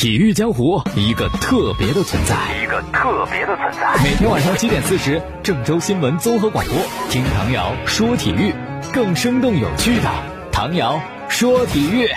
[0.00, 4.02] 体育江湖一个特别的存在，一个特别的存在。
[4.02, 6.74] 每天晚上七点四十，郑州新闻综合广播，
[7.10, 8.54] 听唐瑶说体育，
[8.94, 10.10] 更生动有趣的
[10.50, 12.08] 唐瑶说体育。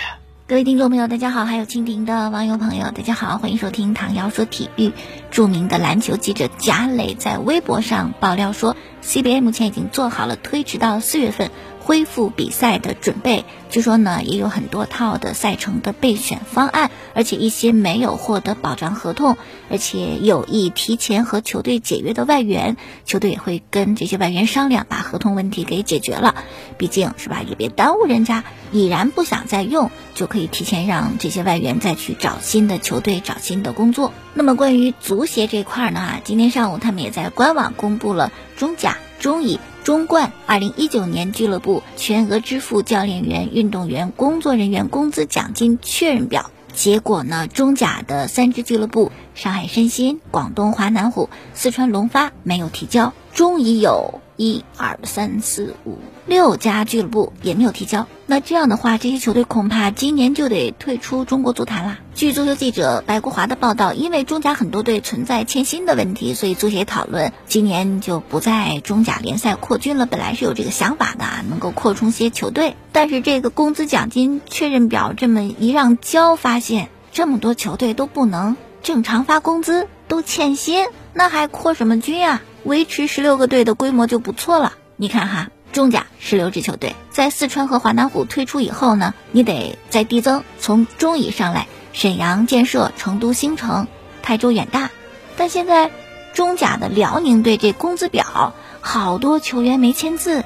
[0.46, 4.92] 各位听众朋友，大家好；还有蜻蜓的网友朋友，大家好，欢迎收听唐瑶说体育。
[5.30, 11.50] 著名的篮球记者贾磊在微博上爆料说，CBA 目前已经做好了推迟到四月份。
[11.84, 19.36] 恢复比赛的准备，据说呢也有很多套的赛程的备选方案，而且一些没有获得保障合同，
[19.70, 26.34] 而且有意提前和球队解约的外援，球队也会跟这些外援商量，把合同问题给解决了。
[26.78, 34.10] 毕竟是吧，也别耽误人家，已然不想再用，就可以提前让这些外援再去找新的球队，找新的工作。
[34.32, 39.60] 那么关于足协这块呢，今天上午他们也在官网公布了中甲、中乙。
[39.84, 46.50] 中冠二零一九年俱乐部全额支付教练员、运动员、工作人员工资奖金确认表。
[46.72, 53.12] 结果呢，中甲的三支俱乐部上海申鑫、广东华南虎、四川龙发没有提交。
[53.34, 61.98] 中乙有一二三四五六家俱乐部也没有提交，那这样的话，这些球队恐怕今年就得退出中国足坛啦。
[62.14, 70.06] 据足球记者白国华的报道，因为中甲很多队存在欠薪的问题，所以足协讨论今年就不在中甲联赛扩军了。
[70.06, 82.42] 本来是有这个想法的，能够扩充些球队，但是这个工资奖金确认表这么一让交，发现这么多球队都不能正常发工资，都欠薪，那还扩什么军啊？
[82.64, 84.72] 维持十六个队的规模就不错了。
[84.96, 93.88] 你看哈，中甲十六支球队，在四川和华南虎退出以后呢，你得再递增，从中乙上来，沈阳建设、成都新城、
[94.22, 94.90] 泰州远大。
[95.36, 95.90] 但现在
[96.32, 100.44] 中甲的辽宁队这工资表，好多球员没签字，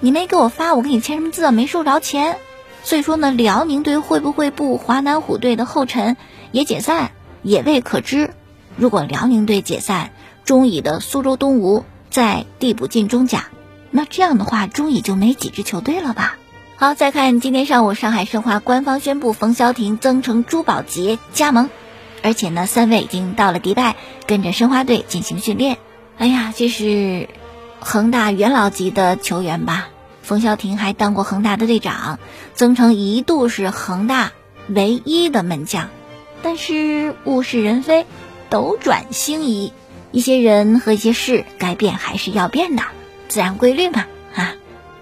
[0.00, 1.50] 你没给我发，我给你签什么字啊？
[1.52, 2.36] 没收着钱。
[2.84, 6.18] 所以说呢，辽宁队会不会步华南虎队的后尘，
[6.52, 8.34] 也解散，也未可知。
[8.76, 10.10] 如果辽宁队解散，
[10.44, 13.48] 中乙的苏州东吴再递补进中甲，
[13.90, 16.36] 那这样的话，中乙就没几支球队了吧？
[16.76, 21.70] 好，再看今天上午，上海申花官方宣布冯潇霆、曾诚、朱宝杰加盟，
[22.22, 23.96] 而且呢，三位已经到了迪拜，
[24.26, 25.78] 跟着申花队进行训练。
[26.18, 27.28] 哎呀，这是
[27.80, 29.88] 恒大元老级的球员吧？
[30.22, 32.18] 冯潇霆还当过恒大的队长，
[32.54, 34.32] 曾诚一度是恒大
[34.68, 35.88] 唯一的门将，
[36.42, 38.04] 但是物是人非，
[38.50, 39.72] 斗转星移。
[40.12, 42.82] 一些人和一些事该变还是要变的，
[43.28, 44.54] 自然规律嘛啊，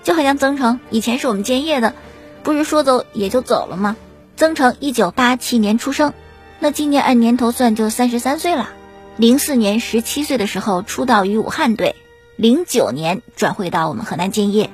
[0.03, 1.95] 就好像曾诚以前是我们建业的，
[2.43, 3.97] 不是说走也就走了吗？
[4.37, 6.13] 曾诚一九八七年出生，
[6.59, 8.71] 那今年按年头算就三十三岁了。
[9.17, 11.95] 零四年十七岁的时候出道于武汉队，
[12.37, 14.71] 零九年转会到我们河南建业，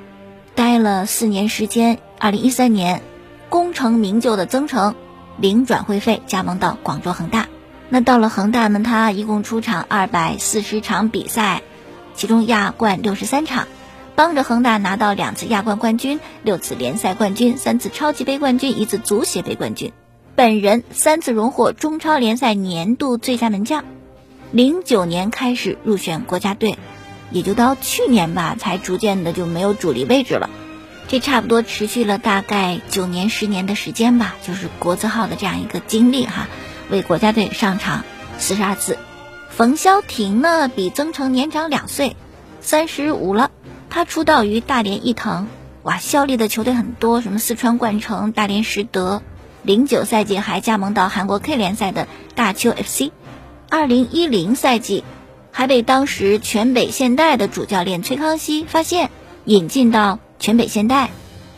[0.55, 1.99] 待了四年时间。
[2.19, 3.03] 二零一三年，
[3.49, 4.95] 功成名就的曾诚，
[5.39, 7.49] 零转会费加盟到广州恒大。
[7.89, 8.83] 那到了恒大呢？
[8.85, 11.63] 他一共出场二百四十场比赛，
[12.21, 13.67] 其中亚冠六十三场，
[14.15, 19.91] 帮着恒大拿到两次亚冠冠军、六次联赛冠军、三次超级杯冠军、一次足协杯冠军。
[20.37, 23.87] 本人三次荣获中超联赛年度最佳门将。
[24.53, 26.77] 零九年开始入选国家队，
[27.31, 30.51] 也就到去年吧，才逐渐的就没有主力位置了。
[31.09, 36.49] 这差不多持续了大概九年、十年的时间吧，就是国字号的这样一个经历哈。
[36.91, 38.05] 为国家队上场
[38.37, 38.99] 四十二次，
[39.51, 42.17] 冯潇霆呢比曾诚年长两岁，
[42.61, 43.51] 三十五了。
[43.91, 45.49] 他出道于大连翼腾，
[45.83, 49.21] 哇，效力的球队很多，什么四川冠城、大连实德。
[49.63, 53.11] 零九赛季还加盟到韩国 K 联赛的大邱 FC。
[53.69, 55.05] 二零一零赛季
[55.51, 59.11] 还被当时全北现代的主教练崔康熙发现，
[59.45, 61.11] 引进到全北现代，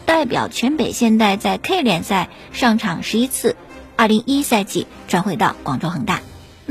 [0.06, 3.54] 代表全北现代在 K 联赛上场十一次。
[3.94, 6.22] 二零一赛季转会到广州恒大，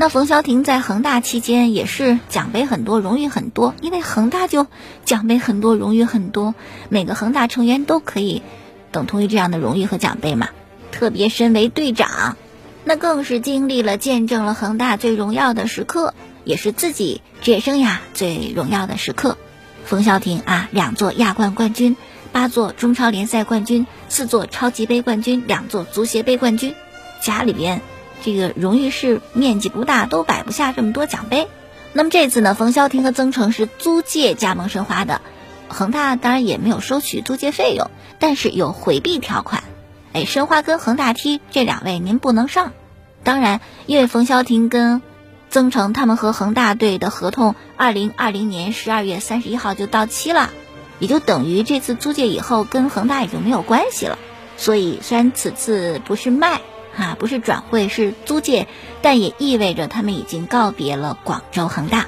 [0.02, 4.66] 那冯潇霆在恒大期间也是奖杯很多，荣誉很多，因为恒大就
[5.04, 6.56] 奖杯很多，荣誉很多，
[6.88, 8.42] 每个恒大成员都可以
[8.90, 10.48] 等同于这样的荣誉和奖杯嘛。
[10.90, 12.36] 特别身为队长，
[12.82, 19.38] 那更是经历了见证了恒大最荣耀的时刻，也是自己职业生涯最荣耀的时刻。
[19.84, 21.96] 冯潇霆啊，两座亚冠冠军，
[22.32, 26.74] 八座中超联赛冠军，四座超级杯冠军，两座足协杯冠军。
[27.20, 27.80] 家里边，
[28.22, 31.48] 这个荣誉室面积不大，都摆不下这么多奖杯。
[31.92, 35.20] 那么这次呢，冯潇霆和曾诚是租借加盟申花的，
[35.68, 39.62] 恒大当然也没有收取租借费用，但是有回避条款。
[40.14, 42.72] 哎，申花跟恒大踢，这两位您不能上。
[43.24, 45.02] 当然，因为冯潇霆跟
[45.50, 50.50] 曾诚他们和恒大队的合同，二零二零年十二月三十一号就到期了，
[50.98, 54.18] 也就等于这次租借以后跟恒大也就没有关系了。
[54.56, 56.62] 所以虽然此次不是卖。
[56.94, 58.66] 哈，不是转会，是租借，
[59.00, 62.06] 但也意味着他们已经告别了广州恒大。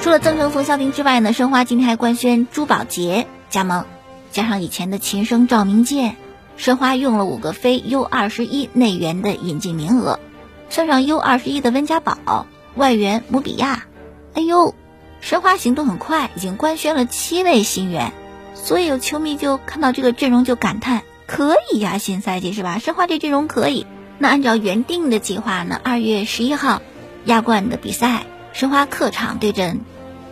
[0.00, 3.86] 除了曾诚、冯潇霆之外呢，申花今天还官宣朱宝杰加盟，
[4.30, 6.16] 加上以前的秦升、赵明剑，
[6.56, 10.20] 申花用了五个非 U 二十一内援的引进名额，
[10.68, 13.86] 算上 U 二十一的温家宝、外援姆比亚，
[14.34, 14.74] 哎呦，
[15.20, 18.12] 申花行动很快，已经官宣了七位新援，
[18.54, 22.78] 所以有球迷就看到这个阵容就感叹：可以呀，新赛季是吧？
[22.78, 23.86] 申花这阵容可以。
[24.18, 26.80] 那按照原定的计划呢，二月十一号
[27.24, 29.80] 亚冠的比赛，申花客场对阵。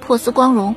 [0.01, 0.75] 珀斯光荣，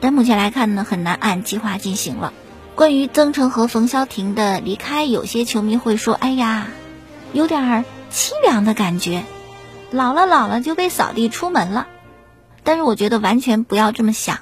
[0.00, 2.32] 但目前来看呢，很难按计划进行了。
[2.74, 6.66] 关于曾诚和冯潇霆的离开，有些球迷会说：“哎呀，
[7.32, 9.24] 有点凄凉的感觉，
[9.90, 11.86] 老了老了就被扫地出门了。”
[12.64, 14.38] 但是我觉得完全不要这么想。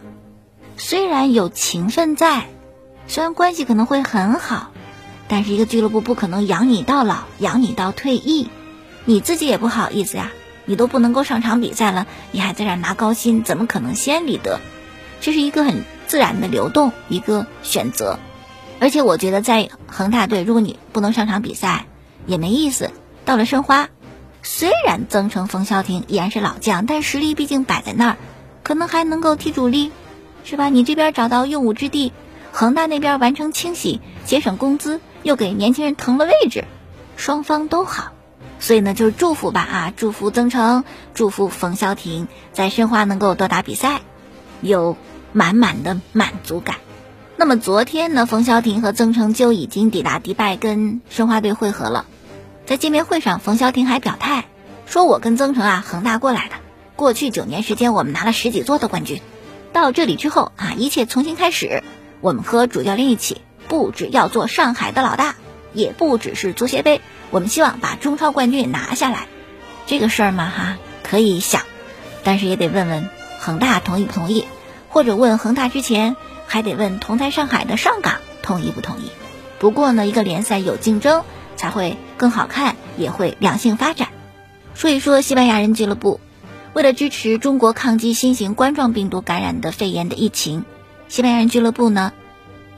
[0.77, 2.47] 虽然有情分在，
[3.07, 4.71] 虽然关系可能会很好，
[5.29, 8.49] 但是一个俱乐部不可能养你到老，养你到退役，
[9.05, 10.33] 你自己也不好意思呀。
[10.65, 14.61] 你都不能够上场比赛了，你还在这拿高薪，怎么可能先理得？
[15.21, 18.21] 这是一个很自然的流动，一个选择。
[18.79, 21.87] 而且我觉得在恒大队，如果你不能上场比赛，
[22.27, 22.93] 也没意思。
[23.25, 23.89] 到了申花，
[24.45, 28.17] 虽然曾诚、冯潇霆依然是老将，但实力毕竟摆在那儿，
[28.63, 29.91] 可能还能够踢主力，
[30.45, 30.69] 是吧？
[30.69, 32.13] 你这边找到用武之地，
[32.53, 36.65] 恒大那边完成清洗，节省工资，又给年轻人腾了位置，
[37.17, 38.13] 双方都好。
[38.59, 39.93] 所以呢，就是祝福吧啊！
[39.97, 40.85] 祝福曾诚，
[41.15, 44.03] 祝福冯潇霆在申花能够多打比赛，
[44.61, 44.97] 有
[45.33, 46.77] 满满的满足感。
[47.37, 52.07] 那么昨天呢，冯潇霆和曾诚就已经抵达迪拜跟申花队会合了。
[52.65, 54.45] 在见面会上，冯潇霆还表态
[54.87, 56.55] 说：“我跟曾诚啊，恒大过来的，
[56.95, 59.21] 过去九年时间我们拿了十几座的冠军。
[59.73, 61.83] 到这里之后啊，一切重新开始。
[62.21, 65.35] 我们和主教练一起，不只要做上海的老大，
[65.73, 67.01] 也不只是足协杯。”
[67.33, 69.27] 我们希望把中超冠军拿下来，
[69.87, 71.63] 这个事儿嘛哈可以想，
[72.25, 73.09] 但是也得问问
[73.39, 74.45] 恒大同意不同意，
[74.91, 76.15] 或者问恒大之前
[76.47, 79.11] 还得问同在上海的上港同意不同意。
[79.59, 81.25] 不过呢，一个联赛有竞争
[81.57, 84.09] 才会更好看，也会良性发展。
[84.75, 86.21] 说一说西班牙人俱乐部，
[86.75, 90.65] 为了支持中国抗击新型冠状病毒感染的肺炎的疫情，
[91.09, 92.13] 西班牙人俱乐部呢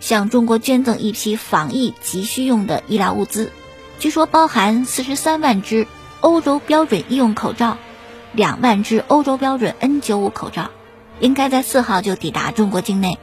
[0.00, 3.52] 向中国捐赠一批防疫急需用的医疗物资。
[4.00, 5.86] 据说包含四十三万只
[6.20, 7.78] 欧洲标准医用口罩，
[8.32, 10.70] 两万只欧洲标准 N95 口罩，
[11.20, 13.18] 应该在四号就抵达中国境内。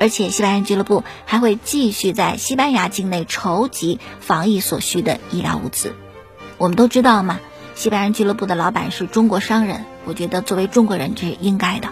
[0.00, 5.94] 而且西班牙俱乐部还会继续在西班牙境内筹集防疫所需的医疗物资。
[6.56, 7.38] 我们都知道嘛，
[7.74, 9.84] 西班牙俱乐部的老板是中国商人。
[10.04, 11.88] 我觉得作为中国人这是应该的，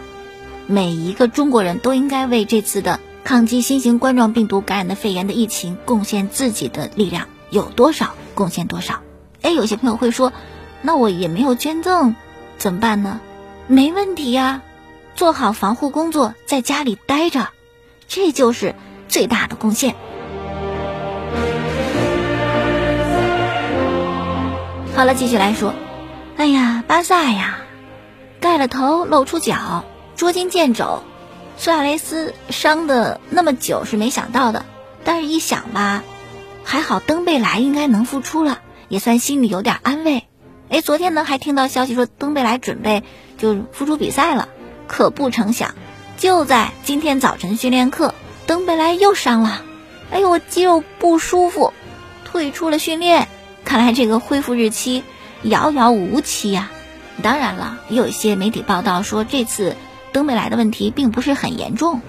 [0.67, 8.15] 每一个中国人都应该为这次的抗击新型冠状病毒感染的肺炎的疫情贡献自己的力量，有多少？
[8.35, 9.01] 贡献多少？
[9.43, 10.33] 哎，有些朋友会说，
[10.83, 12.15] 那我也没有捐赠，
[12.59, 13.21] 怎么办呢？
[13.67, 14.63] 没问题呀，
[15.17, 17.49] 做好防护工作，在家里待着，
[18.09, 18.75] 这就是
[19.09, 19.95] 最大的贡献。
[24.95, 25.73] 好了，继续来说，
[26.37, 27.61] 哎呀，巴萨呀，
[28.41, 29.85] 盖了头露出脚，
[30.17, 31.03] 捉襟见肘，
[31.57, 34.67] 苏亚雷斯伤的那么久是没想到的，
[35.03, 36.05] 但是一想吧。
[36.63, 40.25] 还好登贝莱应该能复出了，也算心里有点安慰。
[40.69, 43.03] 哎，昨天呢还听到消息说登贝莱准备
[43.39, 44.49] 就复出比赛了，
[44.87, 45.75] 可不成想，
[46.19, 48.15] 就在今天早晨训练课，
[48.47, 49.63] 登贝莱又伤了。
[50.11, 51.73] 哎呦，我肌肉不舒服，
[52.27, 53.27] 退出了训练。
[53.65, 55.03] 看来这个恢复日期
[55.43, 56.71] 遥遥无期呀。
[57.23, 59.77] 当然了，也有一些媒体报道说这次
[60.13, 62.01] 登贝莱的问题并不是很严重，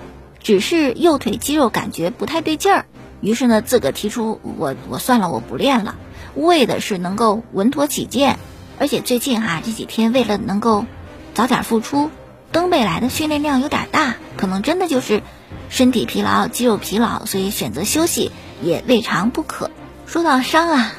[0.42, 2.86] 只是右腿肌肉感觉不太对劲儿。
[3.22, 5.96] 于是呢，自个提出我我算了，我不练了，
[6.36, 8.38] 为的是能够稳妥起见。
[8.80, 10.86] 而且最近哈这几天为了能够
[11.34, 12.10] 早点复出，
[12.52, 15.22] 登贝莱的训练量有点大，可能真的就是
[15.70, 18.32] 身体疲劳、肌肉疲劳，所以选择休息
[18.62, 19.70] 也未尝不可。
[20.06, 20.94] 说到伤啊，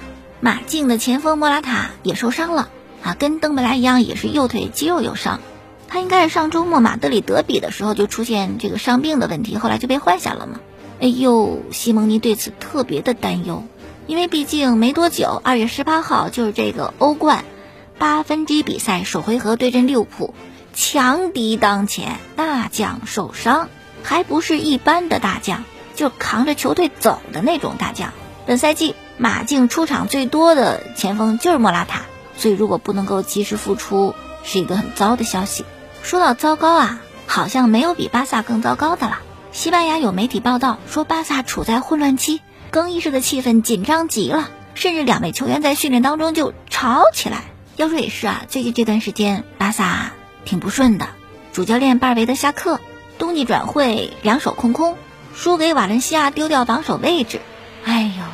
[0.45, 2.69] 马竞的前锋莫拉塔也受伤了
[3.03, 5.41] 啊，跟登贝莱一样也是右腿肌肉有伤。
[5.89, 10.61] 他应该是上周末马德里德比的时候就出现这个伤病的问题，后来就被换下了嘛。
[11.01, 13.65] 哎呦，西蒙尼对此特别的担忧，
[14.07, 17.47] 因为毕竟没多久，二月十八号就是这个欧冠
[17.97, 20.35] 八分之一比赛首回合对阵利物浦，
[20.75, 23.71] 强敌当前，大将受伤，
[24.03, 28.13] 还不是一般的大将，就扛着球队走的那种大将。
[28.45, 32.03] 本赛季马竞出场最多的前锋就是莫拉塔，
[32.37, 35.65] 所以如果不能够及时复出，是一个很糟的消息。
[36.03, 39.21] 说到糟糕啊，好像没有比巴萨更糟糕的了。
[39.53, 42.41] 西班牙有媒体报道说，巴萨处在混乱期，
[42.71, 47.45] 更衣室的气氛紧张极了，甚至两位球员在训练当中就吵起来。
[47.77, 50.13] 要说也是啊，最近这段时间巴萨
[50.45, 51.09] 挺不顺的，
[51.53, 52.81] 主教练巴尔韦德下课，
[53.17, 54.97] 冬季转会两手空空，
[55.35, 57.41] 输给瓦伦西亚丢掉榜首位置。
[57.85, 58.25] 哎呦，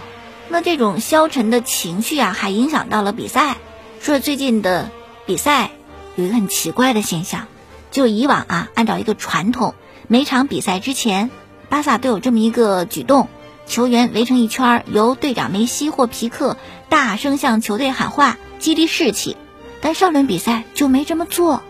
[0.50, 3.56] 那这种消沉的情绪啊，还影响到了比赛。
[4.00, 4.90] 说最近的
[5.26, 5.70] 比赛
[6.16, 7.46] 有一个很奇怪的现象，
[7.90, 9.74] 就以往啊，按照一个传统，
[10.08, 11.30] 每场比赛之前，
[11.68, 13.28] 巴萨都有这么一个举动：
[13.66, 16.56] 球员围成一圈，由队长梅西或皮克
[16.88, 18.36] 大声向球队喊话。
[18.58, 19.38] 激励士气，
[19.80, 21.62] 但上轮比赛就没这么做。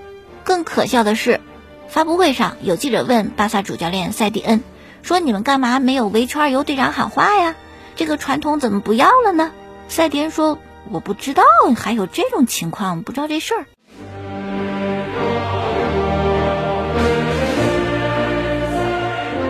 [0.43, 1.41] 更可笑的是，
[1.89, 4.65] 发布会上有记者问巴萨主教练塞蒂恩
[5.03, 7.55] 说：“你们干嘛没有围圈由队长喊话呀？
[8.01, 9.51] 这个传统怎么不要了呢？”
[9.87, 10.57] 赛迪恩说
[10.91, 11.43] ：“我不知道
[11.77, 13.67] 还有这种情况，不知道这事儿。”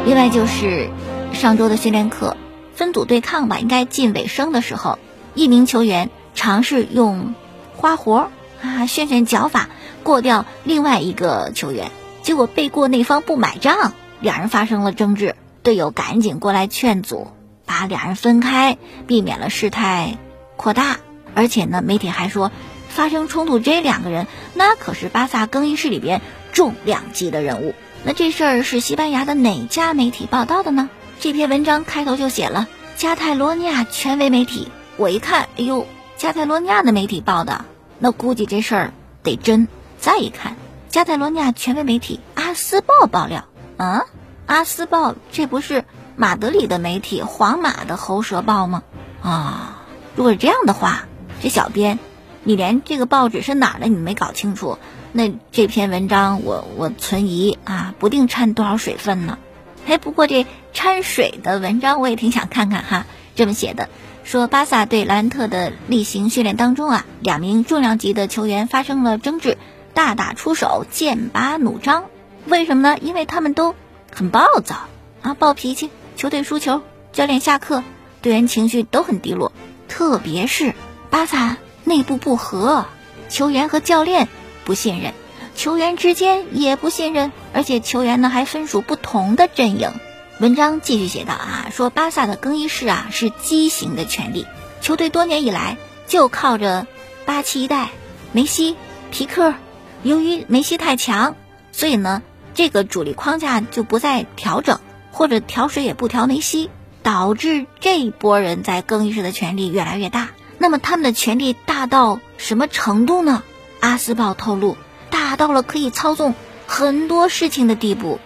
[0.04, 0.90] 另外就是
[1.32, 2.36] 上周的训练课
[2.74, 4.98] 分组对抗吧，应该近尾声的时候，
[5.36, 6.10] 一名球员。
[6.32, 7.34] 尝试用
[7.76, 8.30] 花活
[8.62, 9.68] 啊炫炫脚法
[10.02, 11.90] 过掉另外一个球员，
[12.22, 17.28] 结果被过那方不买账，两人发生了争执，队友赶紧过来劝阻，
[17.70, 20.18] 把俩人分开，避免了事态
[20.56, 20.96] 扩大。
[21.36, 22.50] 而且呢，媒体还说，
[22.88, 26.20] 发生冲突这两个人那可是巴萨更衣室里边
[26.52, 27.76] 重量级的人物。
[28.02, 30.90] 那这事儿是西班牙的哪家媒体报道的呢？
[31.20, 34.66] 这篇文章开头就写了加泰罗尼亚权威媒体。
[34.96, 35.86] 我一看，哎呦！
[36.16, 37.64] 加泰罗尼亚的媒体报的，
[38.00, 39.68] 那估计这事儿得真。
[40.00, 40.56] 再一看，
[40.88, 43.44] 加泰罗尼亚权威媒体《阿斯报》爆料，
[43.76, 44.00] 啊，
[44.46, 45.84] 《阿斯报》这不是
[46.20, 48.82] 马德里的媒体皇马的喉舌报吗？
[49.22, 51.06] 啊，如果是这样的话，
[51.40, 51.98] 这小编，
[52.44, 54.76] 你连这个报纸是哪儿的你没搞清楚，
[55.12, 59.38] 那这篇文章我我存疑啊，不定掺多少水分呢。
[59.86, 63.88] 哎，不过这掺水的文章我也挺想看看哈，这么写的。
[64.22, 69.56] 说巴萨对莱万特的例行训练当中啊，两名重量级的球员发生了争执，
[69.94, 72.04] 大打出手，剑拔弩张。
[72.44, 72.98] 为什么呢？
[73.00, 73.74] 因为他们都
[74.14, 74.76] 很暴躁
[75.22, 75.88] 啊，暴脾气。
[76.20, 76.82] 球队输球，
[77.14, 77.82] 教练下课，
[78.20, 79.52] 队员情绪都很低落。
[79.88, 80.74] 特别是
[81.08, 82.84] 巴萨内部不和，
[83.30, 84.28] 球员和教练
[84.66, 85.14] 不信任，
[85.56, 89.92] 球员之间也不信任，而且球员呢还分属不同的阵营。
[90.40, 94.46] 文章继续写道啊，说巴萨的更衣室啊是畸形的权利，
[94.82, 96.86] 球队多年以来就靠着
[97.24, 97.88] 八七一代
[98.32, 98.76] 梅西、
[99.10, 99.54] 皮克，
[100.02, 101.34] 由于梅西太强，
[101.72, 102.20] 所以呢
[102.52, 106.70] 这个主力框架就不再调整，或者调水也不调梅西，
[107.02, 110.30] 导致这一波人在更衣室的权力越来越大。
[110.58, 113.42] 那么他们的权力大到什么程度呢？
[113.80, 114.76] 阿斯报透露，
[115.10, 116.34] 大到了可以操纵
[116.66, 118.18] 很多事情的地步，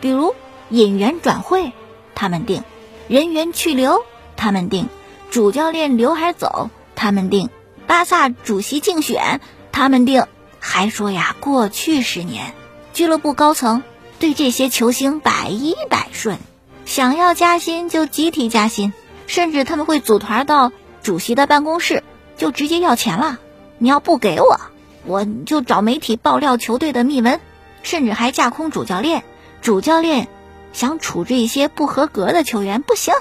[0.00, 0.34] 比如。
[0.70, 1.74] 引援转会，
[2.14, 2.62] 他们定；
[3.06, 4.06] 人员去留，
[4.36, 4.86] 他们定；
[5.30, 7.48] 主教练留还走，他们定；
[7.86, 10.24] 巴萨主席竞选，他们定。
[10.60, 12.54] 还说呀，过去十年，
[12.94, 13.82] 俱乐部高层
[14.22, 16.38] 对这些球星百依百顺，
[16.84, 18.92] 想要加薪就集体加薪，
[19.26, 20.70] 甚至他们会组团到
[21.02, 22.04] 主席的办公室，
[22.36, 23.40] 就直接要钱了。
[23.78, 24.60] 你要不给我，
[25.06, 27.40] 我就找媒体爆料球队的秘闻，
[27.82, 29.24] 甚至还架空主教练，
[29.60, 30.28] 主教练。
[30.72, 33.12] 想处置一些不合格的球员不行，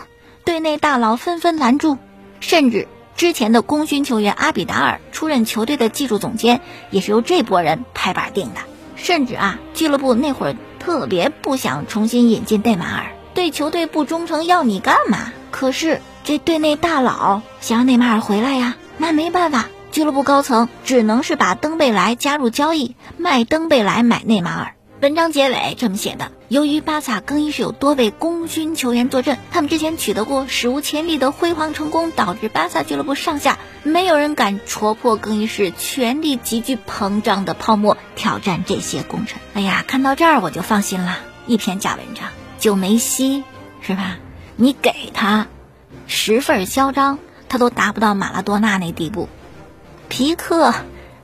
[0.46, 1.98] 队内大佬纷纷拦住，
[2.41, 8.60] 甚至之前的功勋球员阿比达尔出任球队的技术总监，也是由这波人拍板定的。
[8.96, 15.32] 甚至啊，俱乐部那会儿特别不想重新引进内马尔，对球队不忠诚要你干嘛？
[15.52, 24.74] 可是这队内大佬想让内马尔回来呀，那没办法，俱乐部高层只能是把登贝莱加入交易，卖登贝莱买内马尔。
[25.01, 39.39] 文章结尾这么写的：由于巴萨更衣室有多位功勋球员坐镇，他们之前取得过史无前例的辉煌成功，导致巴萨俱乐部上下没有人敢戳破更衣室权力急剧膨胀的泡沫，挑战这些功臣。
[39.55, 41.17] 哎呀，看到这儿我就放心了。
[41.48, 42.29] 一篇假文章，
[42.60, 43.43] 就梅西
[43.81, 44.20] 是吧？
[44.55, 45.48] 你给他
[46.05, 47.17] 十份嚣张，
[47.50, 49.29] 他都达不到马拉多纳那地步。
[50.10, 50.75] 皮克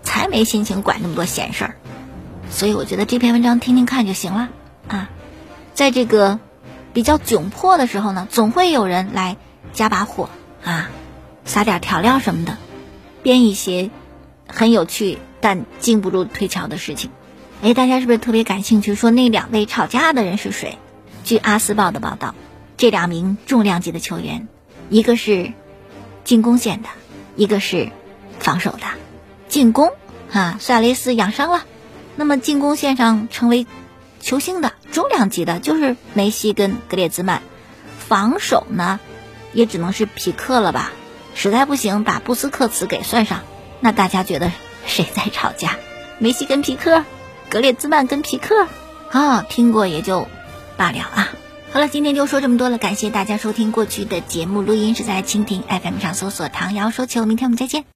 [0.01, 1.75] 才没心情管那么多闲事儿。
[2.57, 4.49] 所以我觉得这篇文章听听看就行了
[4.87, 5.11] 啊，
[5.75, 6.39] 在这个
[6.91, 9.37] 比较窘迫的时候呢，总会有人来
[9.73, 10.27] 加把火
[10.63, 10.89] 啊，
[11.45, 12.57] 撒点调料什么的，
[13.21, 13.91] 编一些
[14.47, 17.11] 很有趣但经不住推敲的事情。
[17.61, 18.95] 哎，大家是不是特别感兴趣？
[18.95, 20.79] 说那两位吵架的人是谁？
[21.23, 22.33] 据《阿斯报》的报道，
[22.75, 24.47] 这两名重量级的球员，
[24.89, 25.53] 一个是
[26.23, 26.89] 进攻线的，
[27.35, 27.91] 一个是
[28.39, 28.79] 防守的。
[29.47, 29.91] 进攻
[30.31, 31.63] 啊，苏亚雷斯养伤了。
[32.17, 33.65] 那么进攻线上成为
[34.19, 37.41] 球星的中量级的就是梅西跟格列兹曼，
[37.97, 38.99] 防守呢
[39.53, 40.91] 也只能是皮克了吧？
[41.35, 43.41] 实在不行把布斯克茨给算上。
[43.79, 44.51] 那大家觉得
[44.85, 45.77] 谁在吵架？
[46.17, 47.05] 梅西跟皮克，
[47.49, 48.67] 格列兹曼跟皮克？
[49.11, 50.27] 啊，听过也就
[50.75, 51.29] 罢了啊。
[51.71, 57.85] 好了，今天就说这么多了，感谢大家收听过去的节目录音是在蜻蜓 FM 上搜索“唐瑶说球”，明天我们再见。